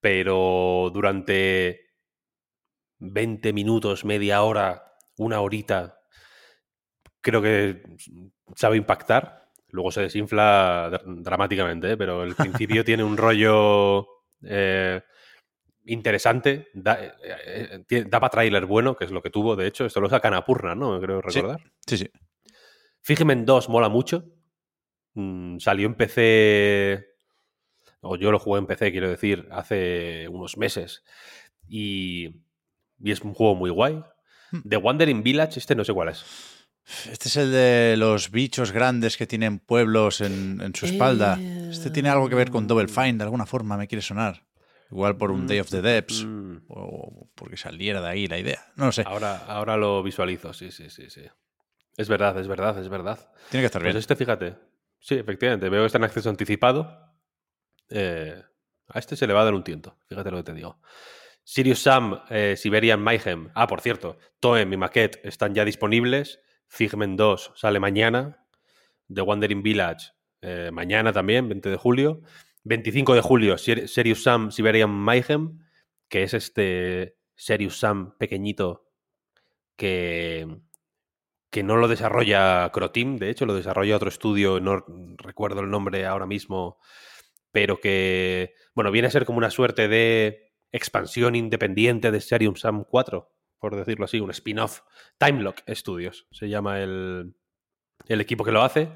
Pero 0.00 0.90
durante 0.92 1.82
20 2.98 3.52
minutos, 3.52 4.04
media 4.04 4.42
hora, 4.42 4.82
una 5.18 5.40
horita, 5.40 6.00
creo 7.20 7.40
que 7.40 7.84
sabe 8.56 8.76
impactar. 8.76 9.52
Luego 9.68 9.92
se 9.92 10.00
desinfla 10.00 10.88
dr- 10.90 11.22
dramáticamente, 11.22 11.92
¿eh? 11.92 11.96
pero 11.96 12.24
el 12.24 12.34
principio 12.34 12.84
tiene 12.84 13.04
un 13.04 13.16
rollo 13.16 14.04
eh, 14.42 15.00
interesante. 15.88 16.68
Da, 16.74 16.98
eh, 17.02 17.84
eh, 17.90 18.04
da 18.08 18.20
para 18.20 18.30
trailer 18.30 18.66
bueno, 18.66 18.96
que 18.96 19.04
es 19.04 19.10
lo 19.10 19.20
que 19.22 19.30
tuvo, 19.30 19.56
de 19.56 19.66
hecho. 19.66 19.84
Esto 19.86 20.00
lo 20.00 20.08
sacan 20.08 20.34
a 20.34 20.44
Purna, 20.44 20.74
¿no? 20.74 21.00
Creo 21.00 21.20
Sí. 21.28 21.40
recordar. 21.40 21.60
Sí, 21.86 21.98
sí. 21.98 22.10
Figment 23.02 23.44
2 23.46 23.68
mola 23.68 23.88
mucho. 23.88 24.24
Mm, 25.14 25.58
salió 25.58 25.86
en 25.86 25.94
PC. 25.94 27.06
O 28.00 28.16
yo 28.16 28.30
lo 28.30 28.38
jugué 28.38 28.60
en 28.60 28.66
PC, 28.66 28.92
quiero 28.92 29.08
decir, 29.10 29.48
hace 29.50 30.28
unos 30.28 30.56
meses. 30.56 31.02
Y, 31.68 32.28
y 33.00 33.10
es 33.10 33.20
un 33.22 33.34
juego 33.34 33.54
muy 33.56 33.70
guay. 33.70 34.00
Hmm. 34.52 34.68
The 34.68 34.76
Wandering 34.76 35.22
Village, 35.22 35.58
este 35.58 35.74
no 35.74 35.84
sé 35.84 35.92
cuál 35.92 36.10
es. 36.10 36.24
Este 37.10 37.28
es 37.28 37.36
el 37.36 37.52
de 37.52 37.96
los 37.98 38.30
bichos 38.30 38.72
grandes 38.72 39.16
que 39.18 39.26
tienen 39.26 39.58
pueblos 39.58 40.22
en, 40.22 40.60
en 40.62 40.74
su 40.74 40.86
espalda. 40.86 41.38
Este 41.70 41.90
tiene 41.90 42.08
algo 42.08 42.30
que 42.30 42.34
ver 42.34 42.50
con 42.50 42.66
Double 42.66 42.88
Fine, 42.88 43.14
de 43.18 43.24
alguna 43.24 43.44
forma 43.44 43.76
me 43.76 43.86
quiere 43.88 44.00
sonar. 44.00 44.46
Igual 44.90 45.16
por 45.18 45.30
un 45.30 45.46
Day 45.46 45.60
of 45.60 45.68
the 45.70 45.82
Depths, 45.82 46.24
Mm. 46.24 46.62
o 46.68 47.28
porque 47.34 47.56
saliera 47.56 48.00
de 48.00 48.08
ahí 48.08 48.26
la 48.26 48.38
idea. 48.38 48.64
No 48.76 48.86
lo 48.86 48.92
sé. 48.92 49.02
Ahora, 49.06 49.36
ahora 49.46 49.76
lo 49.76 50.02
visualizo, 50.02 50.52
sí, 50.54 50.70
sí, 50.70 50.88
sí, 50.90 51.10
sí. 51.10 51.22
Es 51.96 52.08
verdad, 52.08 52.38
es 52.38 52.48
verdad, 52.48 52.78
es 52.78 52.88
verdad. 52.88 53.18
Tiene 53.50 53.62
que 53.62 53.66
estar 53.66 53.82
Pues 53.82 53.92
bien. 53.94 53.98
este, 53.98 54.16
fíjate. 54.16 54.56
Sí, 55.00 55.16
efectivamente. 55.16 55.68
Veo 55.68 55.82
que 55.82 55.86
está 55.86 55.98
en 55.98 56.04
acceso 56.04 56.30
anticipado. 56.30 57.14
Eh, 57.90 58.42
a 58.88 58.98
este 58.98 59.16
se 59.16 59.26
le 59.26 59.32
va 59.34 59.42
a 59.42 59.44
dar 59.44 59.54
un 59.54 59.64
tiento. 59.64 59.96
Fíjate 60.08 60.30
lo 60.30 60.38
que 60.38 60.42
te 60.44 60.54
digo. 60.54 60.80
Sirius 61.44 61.80
Sam, 61.82 62.20
eh, 62.30 62.54
Siberian 62.56 63.00
Mayhem. 63.00 63.50
Ah, 63.54 63.66
por 63.66 63.80
cierto, 63.80 64.18
Toem 64.40 64.72
y 64.72 64.76
Maquette 64.76 65.20
están 65.24 65.54
ya 65.54 65.64
disponibles. 65.64 66.40
Figment 66.68 67.16
2 67.18 67.52
sale 67.56 67.80
mañana. 67.80 68.46
The 69.12 69.22
Wandering 69.22 69.62
Village 69.62 70.08
eh, 70.42 70.70
mañana 70.72 71.12
también, 71.12 71.48
20 71.48 71.68
de 71.70 71.76
julio. 71.76 72.20
25 72.68 73.14
de 73.14 73.20
julio, 73.22 73.56
Serious 73.56 74.22
Sam 74.22 74.50
Siberian 74.50 74.90
Mayhem, 74.90 75.58
que 76.06 76.22
es 76.22 76.34
este 76.34 77.16
Serious 77.34 77.78
Sam 77.78 78.14
pequeñito 78.18 78.90
que, 79.74 80.60
que 81.50 81.62
no 81.62 81.76
lo 81.76 81.88
desarrolla 81.88 82.70
Croteam, 82.70 83.16
de 83.16 83.30
hecho, 83.30 83.46
lo 83.46 83.54
desarrolla 83.54 83.96
otro 83.96 84.10
estudio, 84.10 84.60
no 84.60 84.84
recuerdo 85.16 85.62
el 85.62 85.70
nombre 85.70 86.04
ahora 86.04 86.26
mismo, 86.26 86.78
pero 87.52 87.80
que, 87.80 88.52
bueno, 88.74 88.90
viene 88.90 89.08
a 89.08 89.12
ser 89.12 89.24
como 89.24 89.38
una 89.38 89.50
suerte 89.50 89.88
de 89.88 90.52
expansión 90.70 91.36
independiente 91.36 92.10
de 92.10 92.20
Serious 92.20 92.60
Sam 92.60 92.84
4, 92.86 93.32
por 93.58 93.76
decirlo 93.76 94.04
así, 94.04 94.20
un 94.20 94.30
spin-off. 94.30 94.82
Timelock 95.16 95.62
Studios 95.70 96.26
se 96.32 96.50
llama 96.50 96.80
el, 96.82 97.34
el 98.08 98.20
equipo 98.20 98.44
que 98.44 98.52
lo 98.52 98.62
hace. 98.62 98.90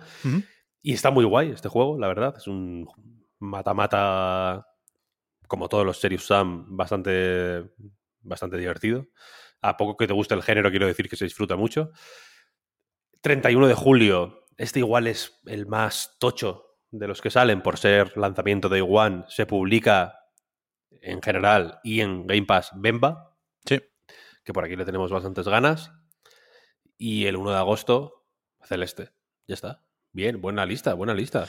Y 0.83 0.93
está 0.93 1.11
muy 1.11 1.25
guay 1.25 1.53
este 1.53 1.69
juego, 1.71 1.99
la 1.99 2.09
verdad. 2.09 2.35
Es 2.37 2.47
un 2.49 2.87
mata-mata, 3.43 4.67
como 5.47 5.69
todos 5.69 5.85
los 5.85 5.99
Serious 5.99 6.27
Sam, 6.27 6.77
bastante, 6.77 7.71
bastante 8.21 8.57
divertido. 8.57 9.09
A 9.61 9.77
poco 9.77 9.97
que 9.97 10.07
te 10.07 10.15
guste 10.15 10.35
el 10.35 10.43
género, 10.43 10.71
quiero 10.71 10.87
decir 10.87 11.09
que 11.09 11.17
se 11.17 11.25
disfruta 11.25 11.57
mucho. 11.57 11.91
31 13.21 13.69
de 13.69 13.75
julio, 13.75 14.47
este 14.57 14.81
igual 14.81 15.07
es 15.07 15.41
el 15.47 15.67
más 15.67 16.17
tocho 16.19 16.79
de 16.91 17.09
los 17.09 17.21
que 17.21 17.31
salen 17.31 17.63
por 17.63 17.79
ser 17.79 18.17
lanzamiento 18.17 18.69
de 18.69 18.83
One. 18.83 19.25
Se 19.29 19.47
publica 19.47 20.19
en 20.91 21.23
general 21.23 21.81
y 21.83 22.01
en 22.01 22.27
Game 22.27 22.47
Pass 22.47 22.71
Bemba. 22.75 23.37
Sí. 23.65 23.81
Que 24.45 24.53
por 24.53 24.65
aquí 24.65 24.77
le 24.77 24.85
tenemos 24.85 25.11
bastantes 25.11 25.47
ganas. 25.47 25.93
Y 26.97 27.27
el 27.27 27.37
1 27.37 27.51
de 27.51 27.57
agosto, 27.57 28.27
Celeste. 28.63 29.11
Ya 29.47 29.55
está. 29.55 29.85
Bien, 30.13 30.41
buena 30.41 30.67
lista, 30.67 30.95
buena 30.95 31.15
lista. 31.15 31.47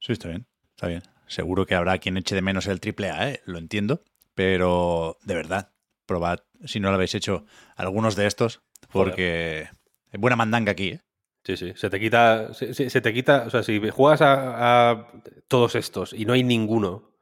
Sí, 0.00 0.12
está 0.12 0.28
bien. 0.28 0.46
Está 0.76 0.88
bien. 0.88 1.13
Seguro 1.26 1.66
que 1.66 1.74
habrá 1.74 1.98
quien 1.98 2.16
eche 2.16 2.34
de 2.34 2.42
menos 2.42 2.66
el 2.66 2.80
triple 2.80 3.10
A, 3.10 3.30
¿eh? 3.30 3.42
lo 3.44 3.58
entiendo. 3.58 4.02
Pero 4.34 5.18
de 5.22 5.34
verdad, 5.34 5.70
probad, 6.06 6.40
si 6.64 6.80
no 6.80 6.88
lo 6.88 6.96
habéis 6.96 7.14
hecho, 7.14 7.44
algunos 7.76 8.16
de 8.16 8.26
estos, 8.26 8.62
porque 8.90 9.68
es 10.10 10.20
buena 10.20 10.36
mandanga 10.36 10.72
aquí, 10.72 10.88
¿eh? 10.88 11.00
Sí, 11.44 11.56
sí. 11.56 11.72
Se 11.76 11.90
te 11.90 12.00
quita. 12.00 12.54
Se, 12.54 13.00
te 13.00 13.12
quita. 13.12 13.44
O 13.46 13.50
sea, 13.50 13.62
si 13.62 13.78
juegas 13.90 14.22
a, 14.22 14.90
a 14.90 15.12
todos 15.46 15.74
estos 15.74 16.14
y 16.14 16.24
no 16.24 16.32
hay 16.32 16.42
ninguno 16.42 17.18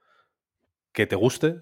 que 0.92 1.06
te 1.06 1.16
guste, 1.16 1.56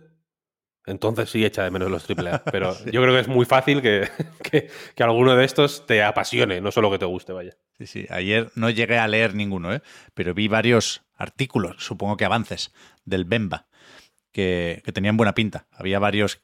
entonces 0.87 1.31
sí 1.31 1.45
echa 1.45 1.65
de 1.65 1.71
menos 1.71 1.91
los 1.91 2.09
AAA. 2.09 2.45
Pero 2.45 2.77
yo 2.93 3.01
creo 3.01 3.15
que 3.15 3.21
es 3.21 3.29
muy 3.29 3.47
fácil 3.47 3.81
que, 3.81 4.09
que, 4.43 4.69
que 4.95 5.03
alguno 5.03 5.37
de 5.37 5.45
estos 5.45 5.87
te 5.87 6.03
apasione, 6.03 6.61
no 6.61 6.71
solo 6.71 6.91
que 6.91 6.99
te 6.99 7.07
guste, 7.07 7.33
vaya. 7.33 7.57
Sí, 7.79 7.87
sí. 7.87 8.07
Ayer 8.11 8.51
no 8.55 8.71
llegué 8.71 8.99
a 8.99 9.09
leer 9.09 9.35
ninguno, 9.35 9.73
¿eh? 9.73 9.83
pero 10.15 10.35
vi 10.35 10.49
varios 10.49 11.03
artículos, 11.21 11.77
supongo 11.79 12.17
que 12.17 12.25
avances, 12.25 12.73
del 13.05 13.25
Bemba, 13.25 13.69
que, 14.33 14.83
que 14.85 14.93
tenían 14.93 15.17
buena 15.17 15.35
pinta. 15.35 15.69
Había 15.71 16.01
varios 16.01 16.41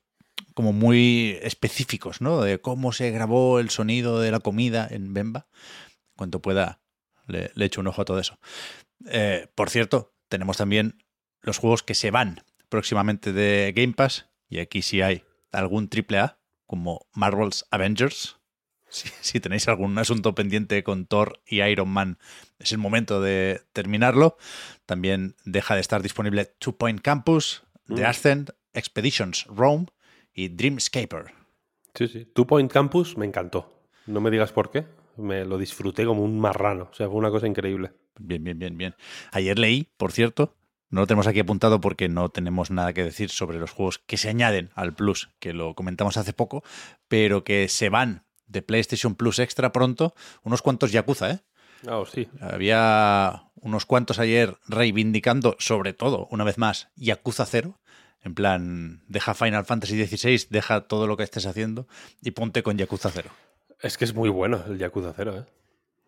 como 0.54 0.72
muy 0.72 1.38
específicos, 1.42 2.20
¿no? 2.20 2.40
De 2.40 2.60
cómo 2.60 2.92
se 2.92 3.10
grabó 3.10 3.58
el 3.58 3.70
sonido 3.70 4.20
de 4.20 4.30
la 4.30 4.40
comida 4.40 4.86
en 4.90 5.12
Bemba. 5.12 5.46
Cuanto 6.16 6.40
pueda, 6.40 6.80
le, 7.26 7.50
echo 7.56 7.80
un 7.80 7.88
ojo 7.88 8.02
a 8.02 8.04
todo 8.04 8.18
eso. 8.18 8.38
Eh, 9.06 9.48
por 9.54 9.70
cierto, 9.70 10.14
tenemos 10.28 10.56
también 10.56 11.04
los 11.42 11.58
juegos 11.58 11.82
que 11.82 11.94
se 11.94 12.10
van 12.10 12.42
próximamente 12.68 13.32
de 13.32 13.72
Game 13.76 13.92
Pass, 13.92 14.28
y 14.48 14.60
aquí 14.60 14.82
sí 14.82 15.02
hay 15.02 15.24
algún 15.52 15.88
triple 15.88 16.18
A, 16.18 16.38
como 16.66 17.06
Marvel's 17.12 17.66
Avengers. 17.70 18.38
Si, 18.88 19.08
si 19.20 19.40
tenéis 19.40 19.66
algún 19.68 19.98
asunto 19.98 20.34
pendiente 20.34 20.82
con 20.84 21.06
Thor 21.06 21.40
y 21.46 21.60
Iron 21.62 21.88
Man, 21.88 22.18
es 22.58 22.72
el 22.72 22.78
momento 22.78 23.20
de 23.20 23.62
terminarlo. 23.72 24.36
También 24.86 25.34
deja 25.44 25.74
de 25.74 25.80
estar 25.80 26.02
disponible 26.02 26.46
Two 26.58 26.76
Point 26.76 27.00
Campus, 27.00 27.64
The 27.88 28.02
Mm. 28.02 28.06
Ascent, 28.06 28.50
Expeditions 28.72 29.44
Rome 29.46 29.86
y 30.34 30.48
Dreamscaper. 30.48 31.32
Sí, 31.94 32.08
sí. 32.08 32.24
Two 32.34 32.46
Point 32.46 32.70
Campus 32.70 33.16
me 33.16 33.26
encantó. 33.26 33.72
No 34.06 34.20
me 34.20 34.30
digas 34.30 34.52
por 34.52 34.70
qué. 34.70 34.84
Me 35.16 35.44
lo 35.46 35.56
disfruté 35.56 36.04
como 36.04 36.22
un 36.22 36.38
marrano. 36.38 36.90
O 36.92 36.94
sea, 36.94 37.06
fue 37.08 37.16
una 37.16 37.30
cosa 37.30 37.46
increíble. 37.46 37.92
Bien, 38.18 38.44
bien, 38.44 38.58
bien, 38.58 38.76
bien. 38.76 38.94
Ayer 39.32 39.58
leí, 39.58 39.88
por 39.96 40.12
cierto, 40.12 40.54
no 40.90 41.00
lo 41.00 41.06
tenemos 41.06 41.26
aquí 41.26 41.40
apuntado 41.40 41.80
porque 41.80 42.08
no 42.08 42.28
tenemos 42.28 42.70
nada 42.70 42.92
que 42.92 43.02
decir 43.02 43.30
sobre 43.30 43.58
los 43.58 43.70
juegos 43.70 43.98
que 43.98 44.18
se 44.18 44.28
añaden 44.28 44.70
al 44.74 44.94
Plus, 44.94 45.30
que 45.38 45.54
lo 45.54 45.74
comentamos 45.74 46.18
hace 46.18 46.34
poco, 46.34 46.62
pero 47.08 47.44
que 47.44 47.68
se 47.68 47.88
van 47.88 48.24
de 48.46 48.62
PlayStation 48.62 49.14
Plus 49.14 49.38
Extra 49.38 49.72
pronto, 49.72 50.14
unos 50.42 50.62
cuantos 50.62 50.92
Yakuza, 50.92 51.30
¿eh? 51.30 51.40
Ah, 51.86 51.98
oh, 51.98 52.06
sí. 52.06 52.28
Había 52.40 53.50
unos 53.54 53.86
cuantos 53.86 54.18
ayer 54.18 54.56
reivindicando, 54.66 55.56
sobre 55.58 55.92
todo, 55.92 56.26
una 56.30 56.44
vez 56.44 56.58
más, 56.58 56.88
Yakuza 56.96 57.46
0. 57.46 57.78
En 58.22 58.34
plan, 58.34 59.02
deja 59.06 59.34
Final 59.34 59.64
Fantasy 59.64 60.04
XVI, 60.04 60.46
deja 60.50 60.82
todo 60.82 61.06
lo 61.06 61.16
que 61.16 61.22
estés 61.22 61.46
haciendo 61.46 61.86
y 62.22 62.32
ponte 62.32 62.62
con 62.62 62.76
Yakuza 62.76 63.10
0. 63.10 63.30
Es 63.80 63.98
que 63.98 64.04
es 64.04 64.14
muy 64.14 64.30
bueno 64.30 64.64
el 64.66 64.78
Yakuza 64.78 65.12
0, 65.14 65.38
¿eh? 65.38 65.44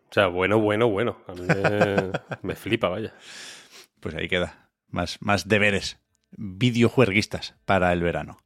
O 0.09 0.13
sea, 0.13 0.27
bueno, 0.27 0.59
bueno, 0.59 0.89
bueno. 0.89 1.17
A 1.27 1.33
mí 1.33 1.41
me, 1.41 2.11
me 2.41 2.55
flipa, 2.55 2.89
vaya. 2.89 3.13
Pues 3.99 4.15
ahí 4.15 4.27
queda. 4.27 4.69
Más, 4.89 5.17
más 5.21 5.47
deberes 5.47 5.99
videojueguistas 6.31 7.55
para 7.65 7.93
el 7.93 8.01
verano. 8.01 8.37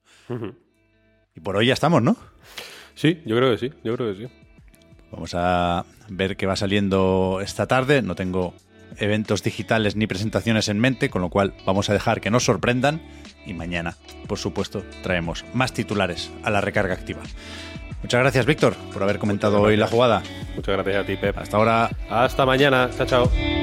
Y 1.35 1.39
por 1.39 1.55
hoy 1.55 1.67
ya 1.67 1.73
estamos, 1.73 2.01
¿no? 2.01 2.17
Sí, 2.95 3.21
yo 3.25 3.35
creo 3.35 3.51
que 3.51 3.57
sí, 3.57 3.71
yo 3.83 3.95
creo 3.95 4.13
que 4.13 4.23
sí. 4.23 4.33
Vamos 5.11 5.33
a 5.35 5.85
ver 6.09 6.35
qué 6.35 6.45
va 6.45 6.55
saliendo 6.55 7.39
esta 7.41 7.67
tarde. 7.67 8.01
No 8.01 8.15
tengo 8.15 8.53
eventos 8.97 9.43
digitales 9.43 9.95
ni 9.95 10.07
presentaciones 10.07 10.69
en 10.69 10.79
mente, 10.79 11.09
con 11.09 11.21
lo 11.21 11.29
cual 11.29 11.53
vamos 11.65 11.89
a 11.89 11.93
dejar 11.93 12.21
que 12.21 12.31
nos 12.31 12.45
sorprendan. 12.45 13.01
Y 13.45 13.53
mañana, 13.53 13.95
por 14.27 14.39
supuesto, 14.39 14.83
traemos 15.03 15.45
más 15.53 15.73
titulares 15.73 16.31
a 16.43 16.49
la 16.49 16.61
recarga 16.61 16.93
activa. 16.93 17.21
Muchas 18.01 18.19
gracias, 18.19 18.45
Víctor, 18.45 18.75
por 18.91 19.03
haber 19.03 19.17
comentado 19.17 19.61
hoy 19.61 19.77
la 19.77 19.87
jugada. 19.87 20.23
Muchas 20.55 20.75
gracias 20.75 21.03
a 21.03 21.05
ti, 21.05 21.15
Pep. 21.15 21.37
Hasta 21.37 21.57
ahora. 21.57 21.89
Hasta 22.09 22.45
mañana. 22.45 22.89
Chao, 22.97 23.05
chao. 23.05 23.62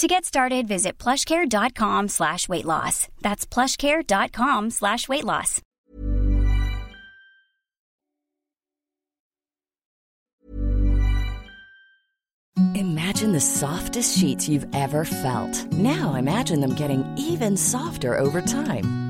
To 0.00 0.08
get 0.08 0.24
started, 0.24 0.66
visit 0.66 0.96
plushcare.com 0.96 2.08
slash 2.08 2.48
weight 2.48 2.64
loss. 2.64 3.06
That's 3.20 3.44
plushcare.com 3.44 4.70
slash 4.70 5.06
weight 5.10 5.24
loss. 5.24 5.60
Imagine 12.74 13.32
the 13.32 13.40
softest 13.40 14.16
sheets 14.16 14.48
you've 14.48 14.66
ever 14.74 15.04
felt. 15.04 15.70
Now 15.70 16.14
imagine 16.14 16.60
them 16.60 16.72
getting 16.72 17.04
even 17.18 17.58
softer 17.58 18.18
over 18.18 18.40
time. 18.40 19.09